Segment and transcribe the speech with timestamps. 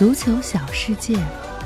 [0.00, 1.14] 足球小世界，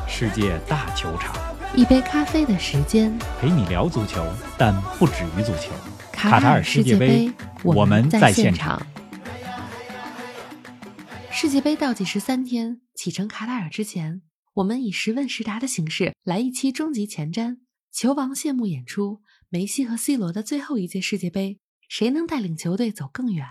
[0.08, 1.36] 世界大球场，
[1.76, 3.16] 一杯咖啡的时间。
[3.40, 4.26] 陪你聊足球，
[4.58, 5.70] 但不止于足球。
[6.10, 7.30] 卡塔尔世界杯，
[7.62, 8.84] 我们在现场。
[11.30, 14.22] 世界杯倒计时三天，启程卡塔尔之前，
[14.54, 17.58] 我们以十问十答的形式来一期终极前瞻。
[17.92, 23.46] 球王谢幕演出，梅西和 C 罗的最后一届世界杯，谁能带领球队走更远？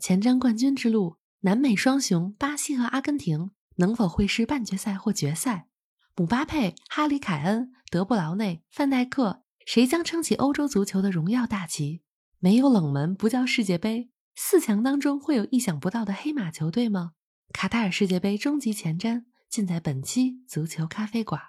[0.00, 5.68] 前瞻冠军之路，南美双雄巴西和阿根廷能否会师半决赛或决赛？
[6.16, 12.02] 姆巴佩、哈里凯恩、德布劳内、范戴克，谁将撑起欧洲足球的荣耀大旗？
[12.38, 17.12] 没有冷门不叫世界杯，四强当中会有意想不到的黑马球队吗？
[17.52, 21.40] 卡塔尔世界杯终极前瞻，尽在本期足球咖啡馆。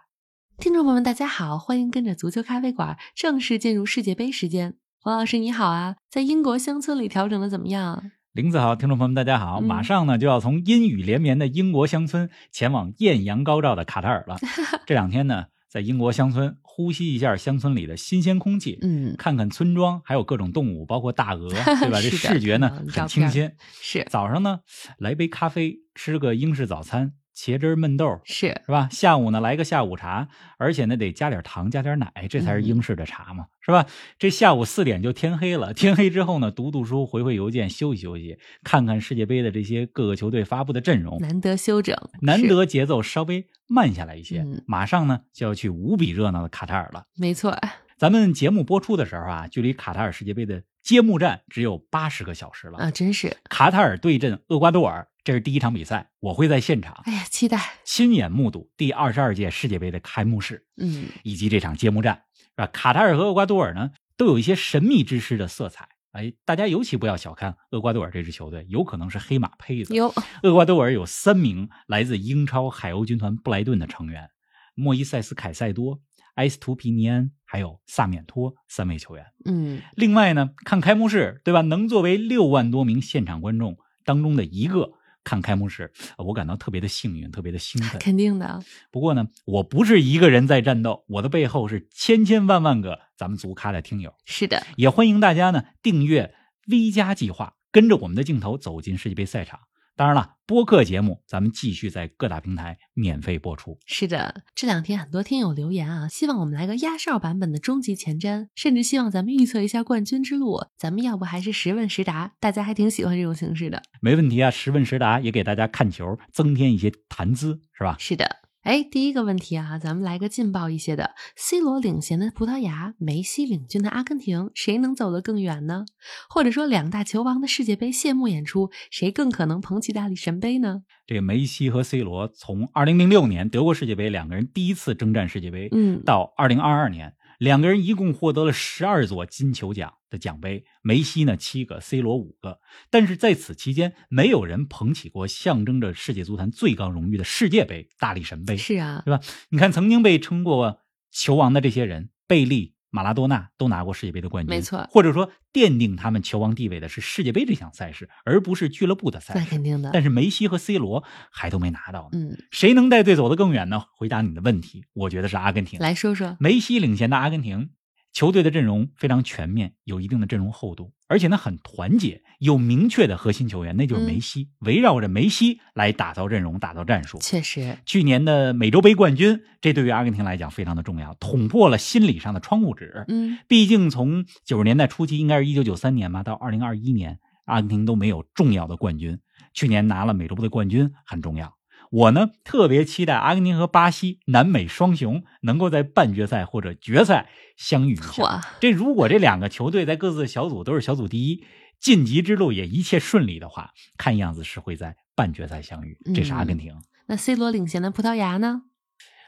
[0.57, 4.77] 听众朋友们，大家好，欢迎跟着足球咖啡馆正式进入世界杯时间。
[4.99, 8.11] 黄老师你好啊，在英国乡村里调整的怎么样？
[8.35, 14.37] 林子豪，听众朋友们大家好，嗯马上呢就要从阴雨连绵的英国乡村前往艳阳高照的卡塔尔了。
[14.85, 21.47] 这两天呢，在英国乡村呼吸一下乡村里的新鲜空气，嗯，看看村庄，还有各种动物，包括大鹅，
[21.79, 22.01] 对吧？
[22.01, 23.49] 这视觉呢很清新。
[23.81, 24.59] 是早上呢
[24.97, 28.87] 来杯咖啡，吃个英式早餐，茄汁儿焖豆，是，是吧？
[28.91, 33.85] 下午呢来个下午茶，而且呢得加点糖，加点奶，这才是英式的茶嘛，是吧？
[34.17, 44.39] 这下午四点就天黑了，天黑之后呢，读读书，回回邮件，休息休息，看看世界杯的这些各个球队发布的阵容，难得休整，难得节奏稍微慢下来一些。
[44.39, 47.05] 嗯马上呢就要去无比热闹的卡塔尔了。
[47.17, 47.55] 没错，
[47.97, 52.77] 咱们节目播出的时候啊，距离卡塔尔世界杯的揭幕战只有八十个小时了。
[52.77, 60.67] 啊，真是，卡塔尔对阵厄瓜多尔，这是第一场比赛，我会在现场哎呀，期待，亲眼目睹第二十二届世界杯的开幕式。
[60.77, 62.67] 嗯，以及这场揭幕战，是吧？
[62.67, 65.89] 卡塔尔和厄瓜多尔呢，都有一些神秘之师的色彩。
[66.11, 69.95] 哎，大家尤其不要小看厄瓜多尔这支球队，有可能是黑马胚子。
[69.95, 74.29] 有， 厄瓜多尔有三名来自英超海鸥军团布莱顿的成员：
[74.75, 75.99] 莫伊塞斯·凯塞多、
[76.35, 79.25] 埃斯图皮尼安，还有萨缅托三位球员。
[79.45, 81.61] 嗯，另外呢，看开幕式，对吧？
[81.61, 84.91] 能作为六万多名现场观众当中的一个
[85.23, 87.99] 看开幕式，我感到特别的幸运，特别的兴奋。
[87.99, 88.61] 肯定的，
[88.91, 96.35] 不过呢，我不是一个人在战斗，我的背后是千千万万个咱们足咖的听友，是的，也欢迎大家呢订阅
[96.67, 99.61] V 加计划，跟着我们的镜头走进世界杯赛场。
[99.97, 103.79] 当然了，播客节目咱们继续在各大平台免费播出。
[103.85, 110.65] 是的，这两天很多听友留言啊，希望我们来个压哨版本的终极前瞻，甚至希望咱们预测一下冠军之路。
[110.77, 112.33] 咱们要不还是实问实答？
[112.41, 113.81] 大家还挺喜欢这种形式的。
[114.01, 117.95] 没问题啊，实问实答也给大家看球增添一些谈资，是吧？
[117.97, 125.85] 是的，哎，第一个问题啊，咱们来个劲爆一些的：C 罗领衔的葡萄牙，梅西领军的阿根廷，谁能走得更远呢？
[126.27, 130.81] 或者说，两大球王的世界杯谢幕演出，谁更可能捧起大力神杯呢？
[131.05, 142.59] 这个梅西和 C 罗从2006年德国世界杯两个人第一次征战世界杯，嗯，到2022年，两个人一共获得了十二座金球奖的奖杯，梅西呢七个，C 罗五个。
[142.89, 149.21] 但是在此期间，没有人捧起过象征着世界足坛最高荣誉的世界杯——大力神杯，是啊，对吧？
[149.49, 150.81] 你看，曾经被称过
[151.11, 159.39] 球王的这些人，贝利、马拉多纳都拿过世界杯的冠军，没错或者说奠定他们球王地位的是世界杯这项赛事，而不是俱乐部的赛事。
[159.41, 159.89] 那肯定的。
[159.91, 162.17] 但是梅西和 C 罗还都没拿到呢。
[162.17, 163.83] 嗯，谁能带队走得更远呢？
[163.97, 165.77] 回答你的问题，我觉得是阿根廷。
[165.81, 167.71] 来说说，梅西领衔的阿根廷
[168.15, 177.17] 球队的阵容非常全面，有一定的阵容厚度，而且呢很团结，有明确的核心球员，那就是梅西，围绕着梅西来打造阵容、打造战术。
[177.19, 183.03] 确实，去年的美洲杯冠军，这对于阿根廷来讲非常的重要，捅破了心理上的窗户纸。
[183.09, 189.19] 嗯，毕竟从九十年代初期，应该是一九九三年吧，到二零二一年，阿根廷都没有重要的冠军。
[189.53, 191.53] 去年拿了美洲杯的冠军很重要。
[191.91, 198.41] 我呢特别期待阿根廷和巴西南美双雄能够在半决赛或者决赛相遇一下。
[198.59, 201.43] 这如果这两个球队在各自的小组都是小组第一，
[201.79, 205.97] 晋级之路也一切顺利的话，看样子是会在半决赛相遇。
[206.13, 206.73] 这是阿根廷。
[207.07, 208.63] 那 C 罗领衔的葡萄牙呢？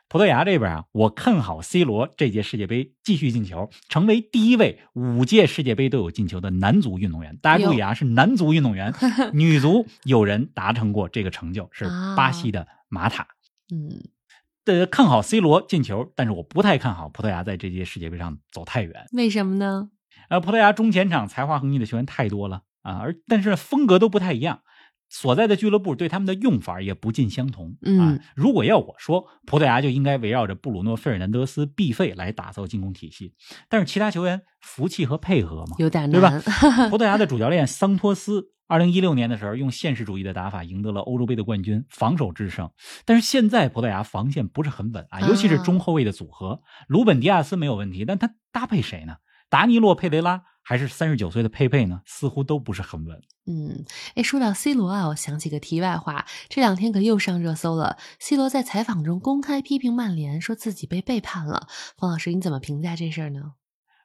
[0.10, 7.38] 葡萄牙这边啊，我看好 C 罗这届世界杯继续进球，成为第一位五届世界杯都有进球的男足运动员。
[7.42, 8.94] 大家注意啊，是男足运动员，
[9.34, 13.28] 女足有人达成过这个成就，是巴西的马塔。
[13.70, 13.90] 嗯，
[14.64, 19.08] 呃，看好 C 罗进球，但是我不太看好葡萄牙在这届世界杯上走太远。
[19.12, 19.90] 为什么呢？
[20.30, 24.62] 呃，葡萄牙中前场才华横溢的球员太多了啊，而但是风格都不太一样。
[25.10, 27.78] 所在的俱乐部对他们的用法也不尽相同。
[27.82, 33.34] 嗯啊，如果要我说，葡萄牙就应该围绕着布鲁诺·费尔南德斯、必费来打造进攻体系，
[33.70, 36.30] 但是其他球员服气和配合嘛，有点难，对吧？
[36.90, 42.70] 葡萄牙的主教练桑托斯二零一六年的时候，用现实主义的打法赢得了欧洲杯的冠军，防守制胜。
[43.06, 49.16] 但是现在葡萄牙防线不是很稳啊，尤其是中后卫的组合，卢本迪亚斯没有问题，但他搭配谁呢？
[49.50, 52.02] 达尼洛佩雷拉还是三十九岁的佩佩呢？
[52.04, 53.22] 似乎都不是很稳。
[53.46, 53.86] 嗯，
[54.16, 57.96] 哎，说到 C 罗啊，我想起个题外话，这两天可又上热搜了。
[58.20, 61.70] C 罗在采访中公开批评曼联，说自己被背叛了。
[61.98, 63.54] 方老师，你怎么评价这事儿呢？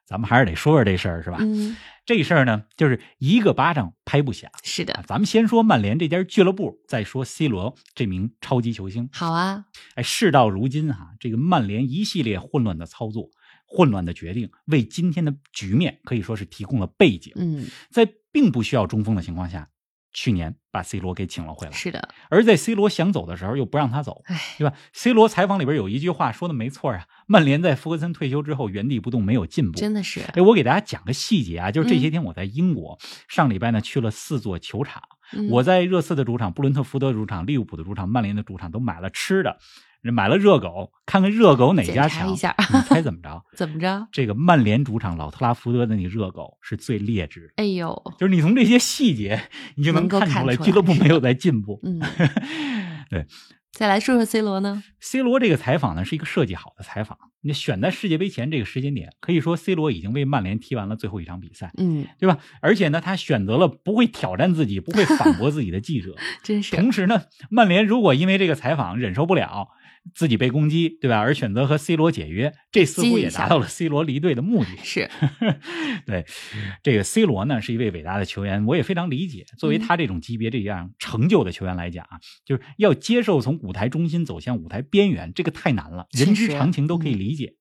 [0.05, 1.37] 咱们还是得说说这事儿，是吧？
[1.41, 1.75] 嗯，
[2.05, 4.49] 这事儿呢，就是一个巴掌拍不响。
[4.63, 9.09] 是的，咱们先说曼联这家俱乐部，再说 C 罗这名超级球星。
[9.11, 13.29] 好啊，哎，事到如今哈，这个曼联一系列混乱的操作、
[13.75, 17.33] 混乱的决定，为今天的局面可以说是提供了背景。
[17.35, 19.67] 嗯，在并不需要中锋的情况下。
[20.15, 22.07] 去年把 C 罗给请了回来，是的。
[22.29, 24.21] 而在 C 罗想走的时候，又不让他走，
[24.59, 30.21] 对吧？C 罗采访里边有一句话说的没错啊，曼联在福格森退休之后原地不动，没有进步，真的是。
[30.35, 35.01] 哎，我给大家讲个细节啊，就是这些天我在英国，上礼拜呢去了四座球场，
[35.49, 39.57] 我在热刺的主场、布伦特福德主场、利物浦的主场、曼联的主场都买了吃的。
[40.11, 42.31] 买了热狗，看看热狗哪家强？
[42.31, 43.43] 一下，你猜 怎么着？
[43.55, 44.07] 怎么着？
[44.11, 47.53] 这个曼联主场老特拉福德的那热狗是最劣质。
[47.55, 51.79] 哎呦，就是你从这些细节，你就能看出来俱乐部没有在进步。
[51.83, 52.01] 嗯，
[53.09, 53.25] 对。
[53.71, 57.17] 再来说说 C 罗呢？C 罗这个采访呢是一个设计好的采访。
[57.41, 62.37] 你选在世界杯前这个时间点，可以说 C 罗已经为曼联踢完了最后一场比赛，嗯，对吧？
[62.61, 66.13] 而且呢，他选择了不会挑战自己、不会反驳自己的记者。
[66.43, 66.75] 真是。
[66.75, 69.69] 同时呢，曼联如果因为这个采访忍受不了。
[70.13, 71.19] 自己被攻击，对吧？
[71.19, 74.71] 而选择和 C 罗解约，这似乎也达到了 C 罗离队的目的。
[74.83, 75.09] 是，
[76.05, 76.25] 对
[76.81, 79.45] 这个 C 罗呢，是一位伟大的球员，我也非常理解。
[79.57, 87.55] 作为他这种级别、这样成就的球员来讲啊，就是要接受从舞台中心走向舞台边缘，这个太难了，人之常情都可以理解。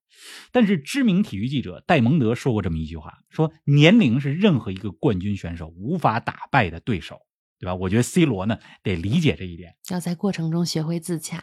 [0.52, 7.18] 但是，知名体育记者戴蒙德说过这么一句话：说年龄是任何一个冠军选手无法打败的对手，
[7.58, 7.74] 对吧？
[7.74, 11.42] 我觉得 C 罗呢，得理解这一点，要在过程中学会自洽。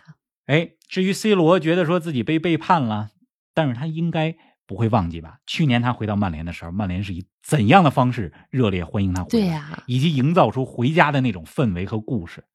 [0.50, 3.12] 哎，至于 C 罗觉得说自己被背叛了，
[3.54, 4.36] 但是他应该
[4.66, 5.38] 不会忘记吧？
[5.46, 9.30] 去年他回到曼联的时候，曼联是以怎样的方式热烈欢迎他回来？
[9.30, 12.46] 对呀，以及营造出回家的那种氛围和故事。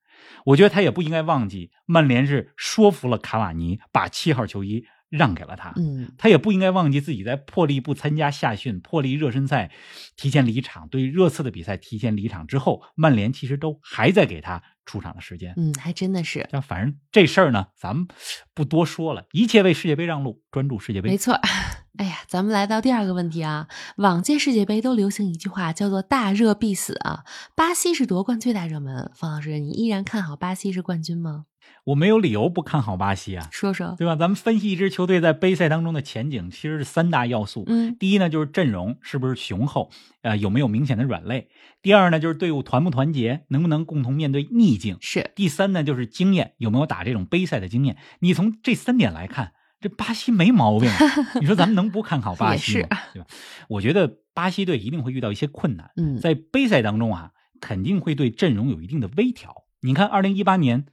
[0.45, 4.85] 我觉得他也不应该忘记，曼联是说服了卡瓦尼把七号球衣。
[5.17, 9.71] 让给了他，嗯，他也不应该忘记自己在破例不参加夏训、破例热身赛
[10.17, 16.49] 提前离场、对热刺的比赛提前离场之后，曼联其实都还在给他出场的时间，嗯，还真的是。
[16.51, 18.07] 但反正这事儿呢，咱们
[18.53, 21.11] 不多说了，一切为世界杯让路，专注世界杯。
[21.11, 21.39] 没错。
[21.97, 23.69] 哎呀，咱们来到第二个问题啊，
[23.99, 27.23] 往届世界杯都流行一句话，叫做“大热必死”啊。
[27.55, 31.45] 巴西是夺冠最大热门，方老师，你依然看好巴西是冠军吗？
[31.85, 34.17] 我没有理由不看好巴西啊，说说对吧？
[34.17, 37.65] 咱们分析一支球队在杯赛当中的前景，其实是三大要素。
[37.67, 39.91] 嗯，第一呢就是阵容是不是雄厚，
[40.23, 41.49] 呃，有没有明显的软肋；
[41.83, 47.99] 第二呢就是队伍团不团结，能不能共同面对逆境；是第三呢就是经验，有没有打这种杯赛的经验。
[48.21, 49.53] 你从这三点来看，
[49.83, 50.89] 这巴西没毛病。
[51.43, 52.89] 你说咱们能不看好巴西吗？
[53.13, 53.27] 对吧？
[53.69, 55.91] 我觉得巴西队一定会遇到一些困难。
[55.99, 59.65] 嗯，在杯赛当中啊，肯定会对阵容有一定的微调。
[59.83, 60.87] 你看，二零一八年。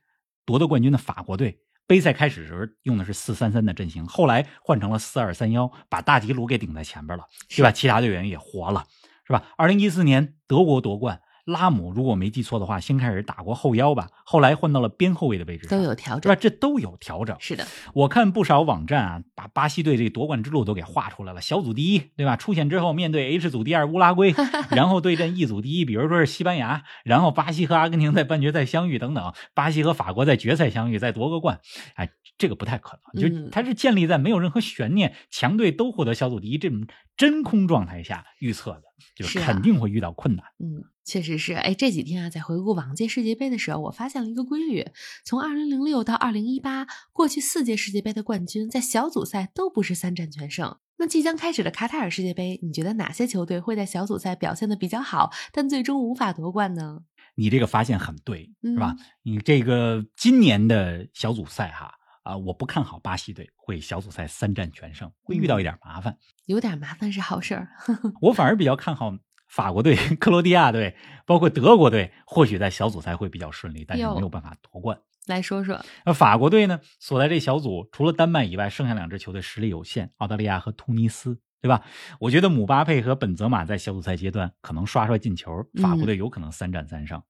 [0.45, 7.71] 夺得冠军的法国队，杯赛开始时候用的是四三三的阵型，后来换成了四二三幺，把大吉鲁给顶在前边了，对吧？
[7.71, 8.85] 其他队员也活了，
[9.25, 9.43] 是吧？
[9.57, 11.21] 二零一四年德国夺冠。
[11.51, 16.35] 拉姆如果没记错的话，先开始打过后腰吧，后来换到了边后卫的位置，都有调整？
[16.39, 17.35] 这都有调整。
[17.39, 21.41] 是的，我看不少网站啊，把巴西队这夺冠之路都给画出来了。
[21.41, 22.35] 小组第一，对吧？
[22.35, 24.33] 出线之后面对 H 组第二乌拉圭，
[24.71, 31.59] 然后对阵 E 组第一，比如说是西班牙，然后巴西和阿根廷在半决赛相遇等等，巴西和法国在决赛相遇，再夺个冠，
[31.95, 33.21] 哎，这个不太可能。
[33.21, 36.87] 就它是建立在没有任何悬念，强队都获得小组第一这种
[37.17, 38.83] 真空状态下预测的，
[39.15, 40.45] 就是肯定会遇到困难。
[40.59, 40.83] 嗯。
[41.03, 44.85] 确实是，哎，这几天啊，在回顾往届世界杯的时候，我发现了一个规律：
[45.25, 50.77] 从二零零六到二零一八，过去四届世界杯的冠军在小组赛都不是三战全胜。
[50.97, 56.99] 那即将开始的卡塔尔世界杯，你觉得哪些球队会在小组赛表现的比较好，但最终无法夺冠呢？
[57.35, 58.95] 你这个发现很对，是吧？
[59.23, 66.17] 你这个今年的小组赛哈啊，我不看好巴西队会小组赛三战全胜，会遇到一点麻烦。
[66.45, 67.69] 有点麻烦是好事儿，
[68.21, 69.13] 我反而比较看好。
[69.47, 74.97] 法国队、 克罗地亚队，包括德国队，或许在小组赛会比较顺利，但是没有办法夺冠。
[75.27, 76.79] 来说说，那法国队呢？
[76.99, 81.83] 所在这小组，除了丹麦以外，剩下两支球队实力有限，澳大利亚和突尼斯，对吧？
[82.21, 85.51] 我觉得姆巴佩和本泽马在小组赛阶段可能刷刷进球，
[85.81, 87.21] 法国队有可能三战三胜。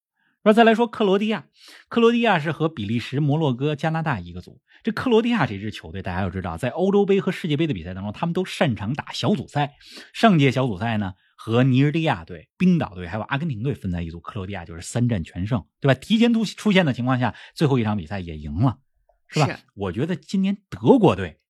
[0.44, 1.46] 说再来说克罗地亚，
[1.88, 4.60] 克罗地亚是和比利时、摩洛哥、加拿大一个组。
[4.82, 9.76] 这克罗地亚这支球队，大家要知道，在欧洲杯和世界杯的比赛当中，他们都擅长打小组赛。
[10.14, 15.94] 上届小组赛呢，和尼日利亚队、冰岛队还有阿根廷队分在一组，克罗地亚就是三战全胜，对吧？
[15.94, 18.80] 提前出出现的情况下，最后一场比赛也赢了，
[19.28, 19.60] 是吧？
[19.76, 21.41] 我觉得今年德国队。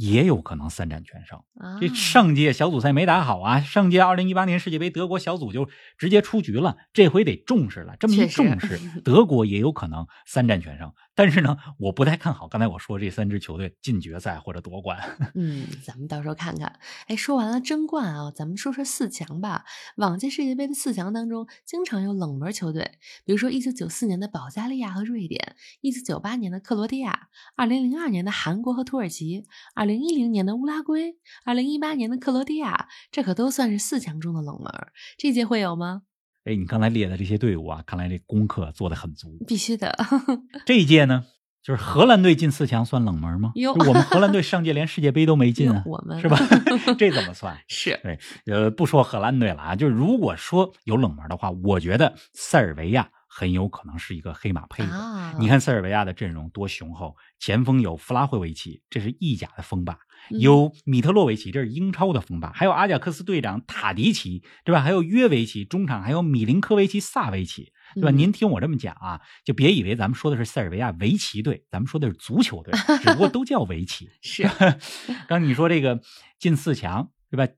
[0.00, 1.38] 也有可能三战全胜。
[1.78, 3.60] 这上届小组赛没打好啊！
[3.60, 6.78] 上届二零一八年世界杯，德国小组就直接出局了。
[6.94, 10.90] 这回得重视了，这么一重视， 德国也有可能三战全胜。
[11.14, 14.98] 但是呢，我不太看好刚才我说这三支球队进决赛或者夺冠。
[15.36, 16.78] 嗯，咱们到时候看看。
[17.08, 19.66] 哎，说完了争冠啊，咱们说说四强吧。
[19.96, 22.92] 往届世界杯的四强当中，经常有冷门球队，
[23.26, 34.72] 比如说一九九四年的保加利亚和瑞典，一九九八年的克罗地亚，二零零二年的韩国和土耳其，二零一零年的乌拉圭，二零一八年的克罗地亚，这可都算是四强中的冷门。
[35.18, 36.02] 这届会有吗？
[36.44, 39.36] 哎，你刚才列的这些队伍啊，看来这功课做的很足。
[39.46, 39.94] 必须的。
[40.64, 41.26] 这一届呢，
[41.62, 43.52] 就是荷兰队进四强算冷门吗？
[43.56, 46.38] 哟，我们荷兰队上届连世界杯都没进啊，我们是吧？
[46.96, 47.58] 这怎么算？
[47.68, 55.34] 是对，呃，不说荷兰队了啊，就是如果说有冷门的话，我觉得塞尔维亚很有可能是一个黑马配啊。
[55.38, 59.96] 你看塞尔维亚的阵容多雄厚，前锋有弗拉霍维奇，这是意甲的锋霸。
[60.28, 64.82] 有米特洛维奇，这是英超的锋霸；还有阿贾克斯队长塔迪奇，对吧？
[64.82, 68.10] 还有约维奇，中场还有米林科维奇、萨维奇，对吧？
[68.10, 74.10] 您听我这么讲啊，就别以为咱们说的是塞尔维亚围棋队，咱们说的是足球队，只不过都叫围棋。
[74.20, 74.46] 是，
[75.26, 76.00] 刚你说这个
[76.38, 77.50] 进四强，对吧？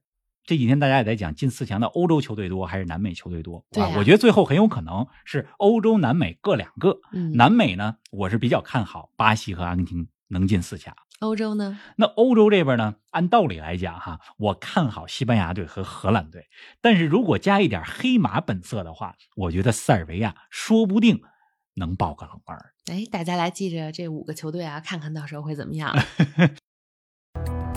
[0.45, 3.65] 这几天大家也在讲进四强的欧洲球队多还是南美球队多？
[3.71, 6.99] 对，我觉得最后很有可能是欧洲、南美各两个。
[7.35, 10.93] 南美呢，我是比较看好巴西和阿根廷能进四强。
[11.19, 11.79] 欧洲呢？
[11.95, 12.95] 那欧洲这边呢？
[13.11, 16.47] 按道理来讲，哈，我看好西班牙队和荷兰队。
[16.81, 21.21] 但是如果加一点黑马本色的话，我觉得塞尔维亚说不定
[21.75, 22.57] 能爆个冷门。
[22.91, 25.95] 哎，大家来记着这五个球队啊，看看到时候会怎么样。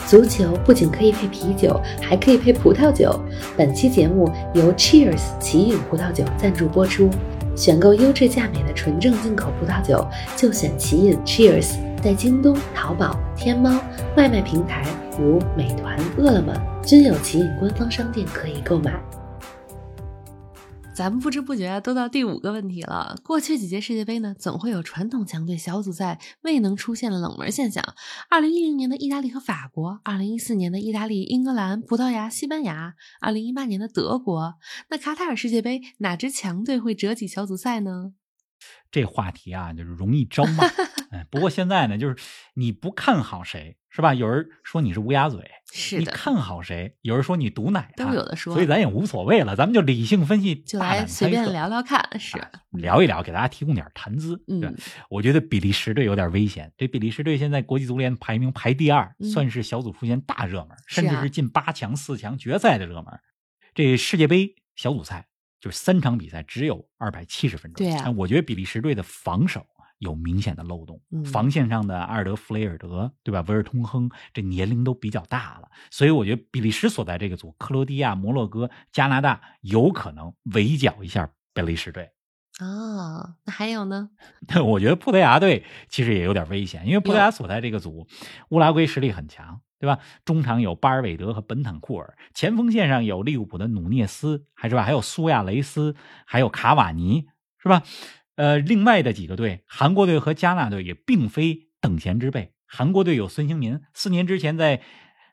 [0.07, 3.21] 足球不仅可以配啤酒，还可以配葡萄酒。
[3.57, 7.11] 本期节目由 Cheers 奇饮葡萄酒赞助播出。
[7.57, 11.73] 选购优质价美的纯正进口葡萄酒，就选奇饮 Cheers。
[12.03, 13.81] 在京东、淘宝、天猫
[14.17, 14.85] 外卖平台
[15.19, 18.93] 如美团、饿了么均有奇饮官方商店可以购买。
[20.97, 23.15] 咱们不知不觉都到第五个问题了。
[23.23, 27.85] 过去几届世界杯呢，总会有传统强队小组赛未能出现的冷门现象。
[28.31, 34.55] 二零一零年的意大利和法国，二零一四年的意大利、英格兰、葡萄牙、西班牙，二零一八年的德国。
[34.89, 38.13] 那卡塔尔世界杯哪支强队会折戟小组赛呢？
[38.91, 40.65] 这话题啊，就是容易招骂。
[41.31, 42.17] 不过现在呢，就是
[42.55, 44.13] 你不看好谁，是吧？
[44.13, 46.97] 有人说你是乌鸦嘴，是你看好谁？
[47.01, 48.53] 有人说你毒奶，都有的说。
[48.53, 52.39] 所以咱也无所谓了，咱们就理性分析，就来随便聊聊看，是
[52.71, 54.43] 聊一聊，给大家提供点谈资。
[54.49, 54.77] 嗯，
[55.09, 56.73] 我觉得比利时队有点危险。
[56.77, 63.07] 这比利时队现在国际足联排名排第二，算是小组出现大热门，甚至是进八强、四强决赛的热门。
[63.75, 65.27] 这世界杯小组赛。
[65.61, 67.87] 就是三场比赛只有二百七十分钟。
[67.87, 69.67] 对啊，我觉得比利时队的防守
[69.99, 71.01] 有明显的漏洞。
[71.25, 73.43] 防线上的阿尔德弗雷尔德，对吧？
[73.49, 82.11] 维尔通亨这年龄都比较大了，所以我觉得比利时所在这个组，克罗地亚、摩洛哥、加拿大有可能围剿一下比利时队。
[82.61, 84.11] 哦，那还有呢？
[84.65, 88.07] 我觉得葡萄牙队其实也有点危险，因为葡萄牙所在这个组，
[88.51, 89.61] 乌拉圭实力很强。
[89.79, 89.99] 对吧？
[90.25, 94.83] 中场有巴尔韦德和本坦库尔，前锋线上有利物浦的努涅斯，还是吧？
[94.83, 97.27] 还有苏亚雷斯，还有卡瓦尼，
[97.59, 97.83] 是吧？
[98.37, 102.53] 呃，另外的几个队，韩国队和加纳队也并非等闲之辈。
[102.67, 104.83] 韩国队有孙兴民，四年之前在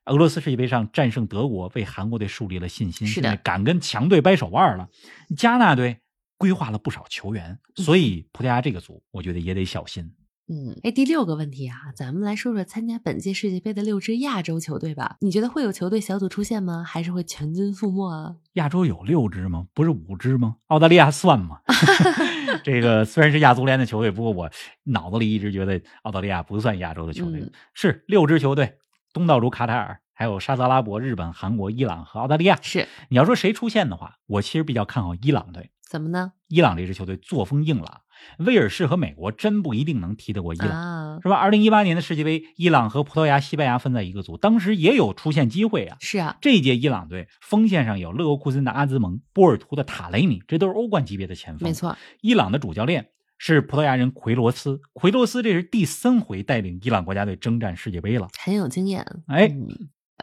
[0.05, 4.89] 俄罗斯世界杯上战胜德国，为韩国队树立了信心，是的，敢跟强队掰手腕了。
[5.35, 5.99] 加纳队
[6.37, 10.13] 规划了不少球员，所以葡萄牙这个组，我觉得也得小心。
[10.49, 15.15] 嗯，哎，第六个问题啊，咱们来说说参加本届世界杯的六支亚洲球队吧。
[15.21, 16.83] 你觉得会有球队小组出现吗？
[16.85, 18.35] 还是会全军覆没啊？
[18.53, 19.67] 亚洲有六支吗？
[19.73, 20.57] 不是五支吗？
[20.67, 21.59] 澳大利亚算吗？
[22.61, 24.51] 这个虽然是亚足联的球队，不过我
[24.83, 27.49] 脑子里一直觉得澳大利亚不算亚洲的球队。
[27.73, 28.79] 是六支球队：
[29.13, 32.59] 东道主卡塔尔，还有沙特阿拉伯、日本、韩国、伊朗和澳大利亚。
[32.61, 35.71] 是你要说谁出现的话，我其实比较看好伊朗队。
[35.89, 36.33] 怎么呢？
[36.49, 38.01] 伊朗这支球队作风硬朗。
[38.39, 41.35] 威尔士和美国真不一定能踢得过伊朗，是吧？
[41.35, 45.97] 二零一八年的世界杯，伊朗和葡萄牙、西班牙分在一个组，当时也有出现机会啊。
[45.99, 51.67] 是啊，这一届伊朗队锋线上有勒沃库森的阿兹蒙、波尔图的塔雷米，这都是欧冠级别的前锋。
[51.67, 59.05] 没错，伊朗的主教练是葡萄牙人奎罗斯，奎罗斯这是第三回带领伊朗国家队征战世界杯了，很有经验。
[59.27, 59.53] 哎。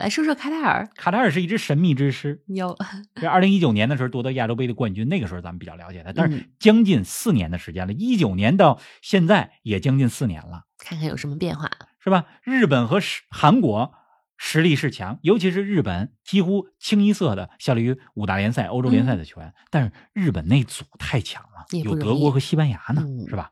[0.01, 0.89] 来说说卡塔尔。
[0.97, 2.75] 卡塔尔是一支神秘之师，有
[3.15, 11.71] 这二零一九年的时候夺得亚洲杯的冠军，那个时候咱们比较了解他，但是嗯将近四年的时间了，一九年到现在也将近四年了，看看有什么变化。
[12.03, 12.25] 是吧？
[12.43, 13.93] 日本和韩国
[14.39, 23.51] 实力是强，尤其是日本几乎清一色的效力于五大联赛、欧洲联赛的球员，但是日本那组太强了，有德国和西班牙呢，嗯是吧？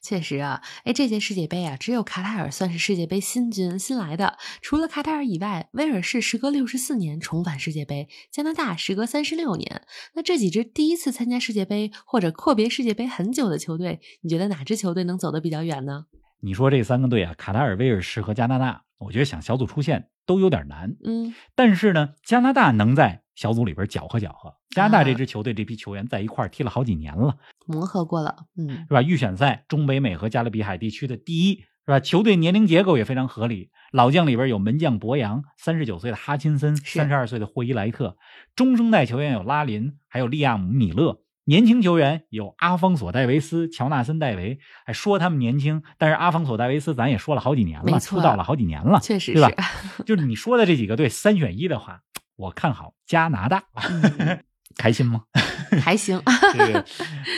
[0.00, 4.38] 确实啊，哎，这届世界杯啊，只有卡塔尔算是世界杯新军新来的。
[4.60, 9.82] 除了卡塔尔以外，威尔士时隔六十四年重返世界杯，加拿大时隔三十六年。
[10.14, 16.06] 那这几支第一次参加世界杯或者阔别世界杯很久的球队，你觉得哪支球队能走得比较远呢？
[16.40, 20.96] 你说这三个队啊，卡塔尔、威尔士和加拿大，我觉得想小组出线都有点难。
[21.04, 24.52] 嗯，但是呢，加拿大能在小组里边搅和搅和。
[24.70, 29.00] 加拿大啊这支球队这批球员在一块儿踢了好几年了，磨合过了，嗯是吧？
[29.00, 32.00] 预选赛中北美和加勒比海地区的第一，是吧？
[32.00, 33.70] 球队年龄结构也非常合理。
[33.92, 38.16] 老将里边有门将博扬，三十九岁的哈钦森，是三十二岁的霍伊莱特，
[38.56, 41.20] 中生代球员有拉林，还有利亚姆米勒。
[41.44, 49.50] 年轻球员有阿方索戴维斯、乔纳森戴维，哎说他们年轻，但是阿方索戴维斯咱也说了好几年了，出道了好几年了，确实对吧
[49.96, 50.02] 是。
[50.04, 52.02] 就是你说的这几个队三选一的话，
[52.38, 53.64] 我看好加拿大，
[54.18, 54.38] 嗯
[54.78, 55.24] 开心吗？
[55.82, 56.22] 还行。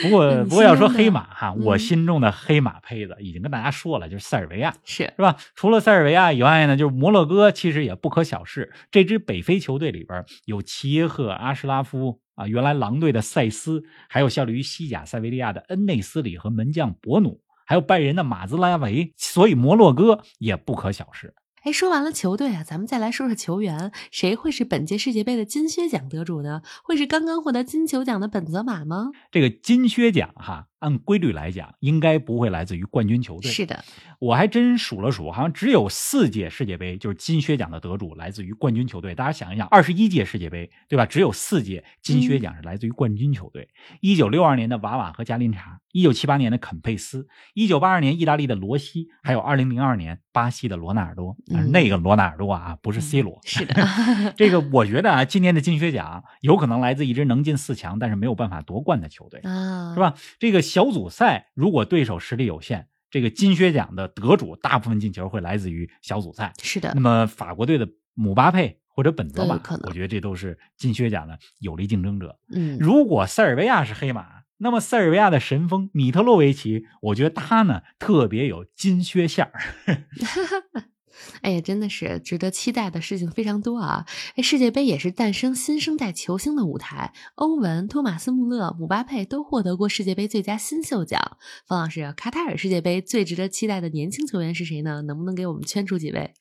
[0.03, 5.35] 不过嗯不过要说黑马哈，我嗯心中的黑马胚子已经跟大家说了，就是塞尔维亚，是是吧？
[5.55, 8.71] 除了塞尔维亚以外呢，就是摩洛哥，其实也不可小视。
[8.91, 21.33] 这支北非球队里边有齐耶赫、阿什拉夫啊，原来狼队的塞斯，还有效力于西甲塞维利亚的恩内斯里和门将博努，还有拜仁的马兹拉维，所以摩洛哥也不可小视。
[21.63, 26.63] 哎，说完了球队啊，咱们再来说说球员，谁会是本届世界杯的金靴奖得主呢？
[26.83, 29.11] 会是刚刚获得金球奖的本泽马吗？
[29.29, 33.51] 这个金靴奖哈，按规律来讲，应该不会来自于冠军球队。
[33.51, 33.85] 是的，
[34.17, 39.13] 我还真数了数，好像只有四届世界杯就是金靴奖的得主来自于冠军球队。
[39.13, 41.05] 大家想一想，二十一届世界杯对吧？
[41.05, 43.69] 只有四届金靴奖是来自于冠军球队。
[43.99, 51.37] 一九六二年的瓦瓦和加林查，一九七八年的肯佩斯，一九八二年意大利的罗西，还有二零零二年巴西的罗纳尔多。
[51.53, 53.39] 嗯那个罗纳尔多啊，不是 C 罗。
[53.43, 53.73] 是的，
[54.37, 59.39] 这个我觉得啊，今年的金靴奖有可能来自一支能进四强但是没有办法夺冠的球队。
[59.41, 59.99] 啊，是？
[59.99, 60.15] 吧？
[60.39, 66.53] 这个小组赛如果对手实力有限，这个金靴奖的得主大部分进球会来自于小组赛。
[66.61, 72.37] 是的那，么法国队的姆巴佩或者本泽马我觉得这都是金靴奖的有力竞争者。
[72.53, 79.59] 嗯，如果塞尔维亚是黑马，那么塞尔维亚的神锋米特洛维奇，我觉得他呢特别有金靴相儿。
[81.41, 84.05] 哎呀，真的是值得期待的事情非常多啊！
[84.35, 91.37] 哎，世界杯也是诞生新生代球星的舞台，欧文、托马斯·穆勒、姆巴佩都获得过世界杯最佳新秀奖。
[91.67, 95.01] 方老师，卡塔尔世界杯最值得期待的年轻球员是谁呢？
[95.01, 96.33] 能不能给我们圈出几位？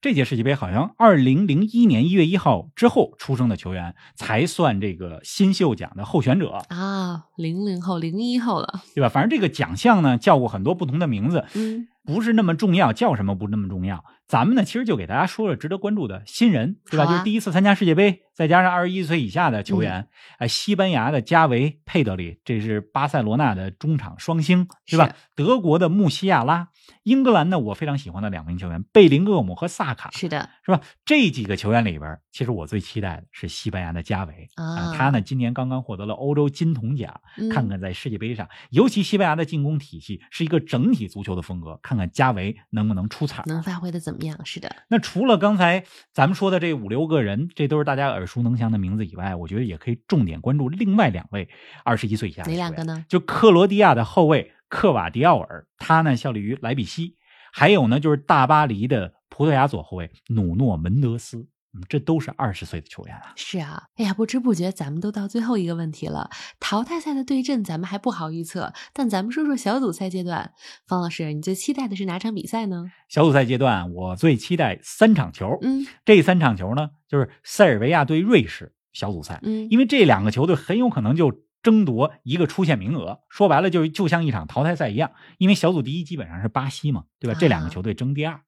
[0.00, 9.08] 这届世界杯好像二零零一年一月一号之后出生的球员才算这个新秀奖的候选者，啊，零零后、零一后了，对吧？
[9.08, 14.04] 反正这个奖项呢叫过很多不同的名字，嗯，不是那么重要，叫什么不那么重要。
[14.26, 17.04] 咱们呢，其实就给大家说了值得关注的新人，对吧？
[17.04, 25.14] 啊就是第一次参加世界杯，再加上二十一岁以下的球员，哎、西班牙的加维佩德里，这是巴塞罗那的中场双星，对吧？
[25.34, 26.68] 德国的穆西亚拉，
[27.02, 30.80] 英格兰呢，我非常喜欢的两名球员贝林厄姆和萨卡，是的，是吧？
[31.04, 43.44] 这几个球员里边，其实我最期待的是西班牙的加维啊他呢今年刚刚获得了欧洲金童奖，嗯看看在世界杯上，尤其西班牙的进攻体系是一个整体足球的风格，看看看加维能不能出彩。
[43.46, 44.36] 能发挥的怎么样？
[44.44, 51.48] 是的，那除了刚才咱们说的这五六个人，这都是大家耳熟能详的名字以外，我觉得也可以重点关注另外两位
[51.84, 53.04] 二十一岁以下的哪两个呢？
[53.08, 57.14] 就克罗地亚的后卫克瓦迪奥尔，他呢效力于莱比锡；
[57.52, 61.46] 还有呢就是大巴黎的葡萄牙左后卫努诺门德斯。
[61.74, 63.32] 嗯，这都是二十岁的球员啊。
[63.36, 66.30] 是啊，哎呀，不知不觉咱们都到最后一个问题了。
[66.60, 70.52] 淘汰赛的对阵咱们还不好预测，但咱们说说小组赛阶段。
[70.86, 72.92] 方老师，你最期待的是哪场比赛呢？
[73.08, 75.58] 小组赛阶段，我最期待三场球。
[75.62, 83.20] 嗯这三场球呢，就是塞尔维亚对瑞士小组赛，嗯，因为这两个球队很有可能就争夺一个出线名额。
[83.28, 87.36] 说白了，就就像一场淘汰赛一样，因为小组第一基本上是巴西嘛，对吧？
[87.40, 88.40] 这两个啊球队争第二。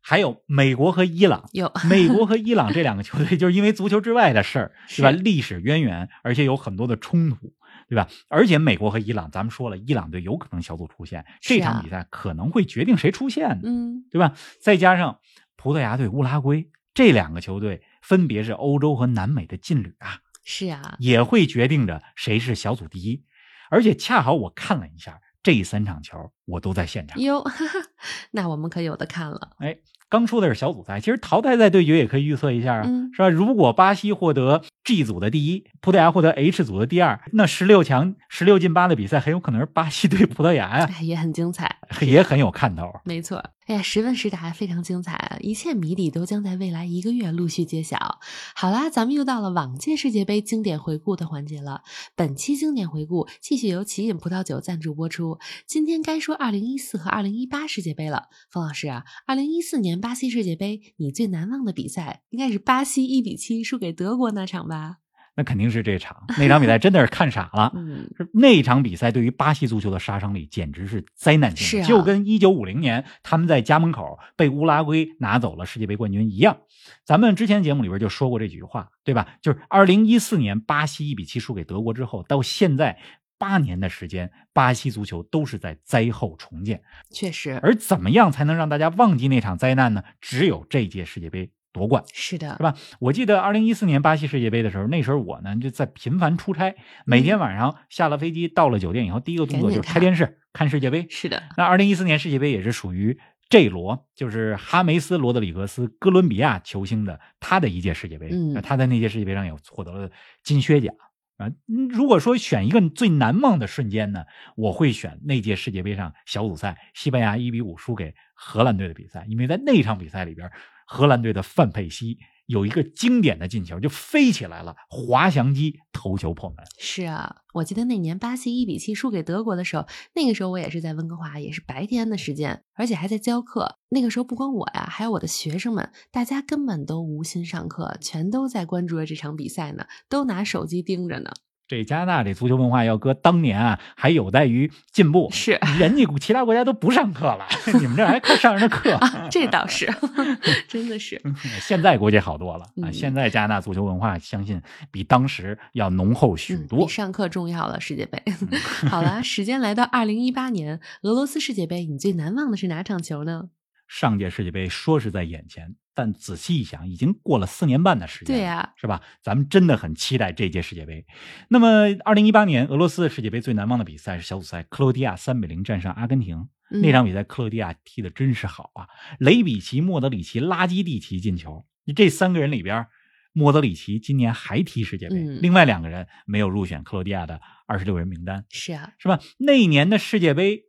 [0.00, 5.10] 还有美国和伊朗，有美国和伊朗这两个球队，就是因为足球之外的事儿，对吧？
[5.10, 7.54] 历史渊源，而且有很多的冲突，
[7.88, 8.08] 对吧？
[8.28, 14.34] 而且美国和伊朗，咱们说了，伊朗队有可能小组出线，啊这场比赛可能会决定谁出线的，嗯对吧？
[14.60, 15.18] 再加上
[15.56, 23.24] 葡萄牙队、乌拉圭这两个球队，分别是欧洲和南美的劲旅啊，是啊，也会决定着谁是小组第一。
[23.70, 27.20] 而且恰好我看了一下这三场球，我都在现场。
[27.20, 27.78] 哟哈哈
[28.32, 29.50] 那我们可有的看了。
[29.58, 29.76] 哎，
[30.08, 33.28] 刚说的是小组赛，其实淘汰赛对决也可以预测一下啊，嗯是吧？
[33.28, 41.78] 如果巴西获得 G 组的第一，葡萄牙获得 H 组的第二，那十六强、十六进八的比赛很有可能是巴西对葡萄牙呀，哎，也很精彩。
[42.00, 42.90] 也很有看头。
[43.04, 45.36] 没错，哎呀，十问十答非常精彩啊！
[45.42, 48.18] 一切谜底都将在未来一个月陆续揭晓。
[48.54, 51.82] 好啦，咱们又到了往届世界杯经典回顾的环节了。
[52.16, 55.38] 本期经典回顾继续由奇饮葡萄酒赞助播出。
[55.66, 58.30] 今天该说2014和2018世界杯了。
[58.50, 64.96] 方老师啊，2014年巴西世界杯，你最难忘的比赛应该是巴西1比7输给德国那场吧？
[65.38, 67.72] 那肯定是这场，那场比赛真的是看傻了。
[68.34, 76.58] 那场比赛对于巴西足球的杀伤力简直是灾难性就跟一九五零年他们在家门口被乌拉圭拿走了世界杯冠军一样。
[77.04, 79.36] 咱们之前节目里边就说过这几句话，对吧？
[79.40, 82.98] 就是二零一四年巴西一比七输给德国之后，到现在
[83.38, 86.82] 八年的时间，巴西足球都是在灾后重建。
[87.12, 90.02] 确实而怎么样才能让大家忘记那场灾难呢？
[90.20, 92.02] 只有这届世界杯夺冠。
[92.12, 92.74] 是的是，吧？
[93.00, 101.06] 我记得二零一四年巴西世界杯的时候，那时候我呢就在频繁出差，每天晚上下了飞机到了酒店以后，第一个动作就是开电视看世界杯。
[101.10, 103.18] 是的，那二零一四年世界杯也是属于
[103.50, 108.28] J 罗，就是哈梅斯·罗德里格斯，哥伦比亚球星的他的一届世界杯。
[108.30, 110.10] 嗯那他在那届世界杯上也获得了
[110.42, 110.94] 金靴奖。
[111.38, 114.24] 啊，嗯如果说选一个最难忘的瞬间呢，
[114.56, 120.50] 我会选那届世界杯上小组赛西班牙一比五输给荷兰队的比赛，因为在那场比赛里边，
[120.88, 126.56] 荷兰队的范佩西有一个经典的进球，就飞起来了，滑翔机头球破门。
[126.78, 133.76] 是啊，我记得那年巴西一比七输给德国的时候，那个时候我也是在温哥华，也是白天的时间，而且还在教课。
[133.90, 141.30] 那个时候不光我呀，还有我的学生们，大家根本都无心上课，全都在关注着这场比赛呢，都拿手机盯着呢。
[141.68, 145.28] 这加拿大这足球文化要搁当年啊，还有待于进步。
[145.30, 147.46] 是人家其他国家都不上课了，
[147.78, 148.94] 你们这还快上人的课。
[148.96, 149.86] 啊，这倒是，
[150.66, 151.20] 真的是。
[151.60, 152.88] 现在估计好多了啊！
[152.88, 156.92] 嗯现在加拿大足球文化，相信比当时要浓厚许嗯，多比。
[156.92, 157.78] 上课重要了。
[157.78, 158.22] 世界杯，
[158.88, 163.50] 好了，时间来到二零一八年俄罗斯世界杯，你最难忘的是哪场球呢？
[163.86, 169.02] 上届世界杯说是在眼前，但仔细一想，已经过了四年半的时间，对呀是吧？
[169.20, 171.04] 咱们真的很期待这届世界杯。
[171.48, 176.36] 那么，二零一八年俄罗斯世界杯最难忘的比赛是小组赛，克罗地亚三比零战胜阿根廷。
[176.70, 178.86] 嗯那场比赛，克罗地亚踢的真是好啊！
[179.18, 181.64] 雷比奇、莫德里奇、拉基蒂奇进球，
[181.96, 182.86] 这三个人里边，
[183.32, 188.44] 莫德里奇今年还踢世界杯，嗯另外两个人没有入选克罗地亚的二十六人名单。
[188.50, 189.18] 是啊，是吧？
[189.38, 190.64] 那一年的世界杯，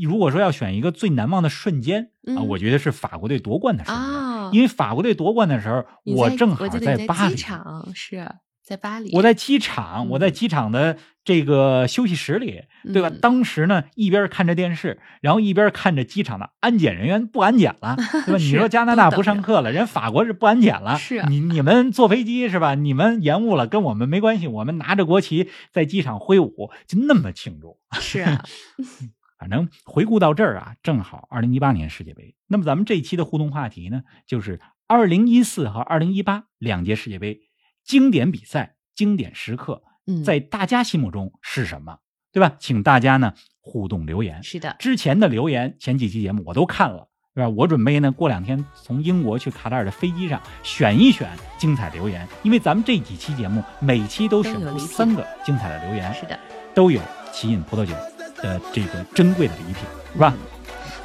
[0.00, 4.06] 如果说要选一个最难忘的瞬间、啊，嗯我觉得是法国队夺冠的瞬间。
[4.06, 8.26] 啊，因为法国队夺冠的时候，我正好在巴黎机，场，是
[8.62, 13.08] 在巴黎，我在机场，我在嗯机场的这个休息室里，对吧？
[13.08, 18.38] 嗯当时呢，一边看着电视，然后一边看着机场的安检人员不安检了， 对吧？
[18.38, 22.76] 你说加拿大不上课了，人法国是不安检了，是啊你你们坐飞机是吧？
[22.76, 27.76] 你们延误了，跟我们没关系，我们拿着国旗在机场挥舞，就那么庆祝。
[27.94, 28.44] 是啊，
[29.40, 32.36] 反正回顾到这儿啊，正好二零一八年世界杯。
[32.46, 37.40] 那么咱们这一期的互动话题呢，就是二零一四和二零一八两届世界杯
[37.82, 42.00] 经典比赛、经典时刻，嗯，在大家心目中是什么？
[42.32, 42.54] 对吧？
[42.58, 44.42] 请大家呢互动留言。
[44.42, 47.48] 是的，之前的留言，前几期节目我都看了，对吧？
[47.48, 51.26] 我准备呢过两天从英国去卡塔尔的飞机上选一选
[51.56, 56.38] 精彩留言，因为咱们这几期节目每期都选出三个精彩的留言，是的，
[56.74, 57.00] 都有
[57.32, 57.94] 奇饮葡萄酒
[58.42, 59.76] 的这个珍贵的礼品，
[60.12, 60.32] 是吧？
[60.36, 60.46] 嗯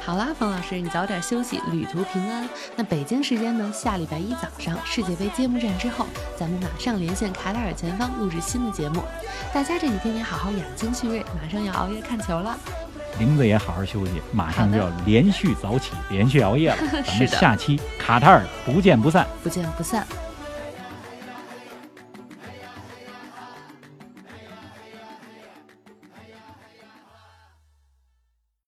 [0.06, 2.48] 好啦，冯老师，你早点休息，旅途平安。
[2.76, 3.72] 那北京时间呢？
[3.74, 6.06] 下礼拜一早上世界杯揭幕战之后，
[6.38, 9.02] 咱们马上连线卡塔尔前方录制新的节目。
[9.52, 12.56] 大家这几天也好好养精蓄锐，马上要熬夜看球了。
[13.18, 16.76] 林子也好好休息，马上就要连续早起，连续熬夜了。
[17.04, 19.26] 咱们下期卡塔尔不见不散。
[19.42, 20.06] 不见不散。